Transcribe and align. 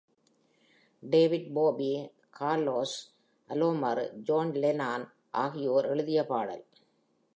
David 1.03 1.53
Bowie, 1.53 2.11
Carlos 2.39 2.95
Alomar, 3.49 4.01
John 4.21 4.53
Lennon 4.53 5.05
ஆகியோர் 5.31 5.85
எழுதிய 5.85 6.25
பாடல். 6.25 6.65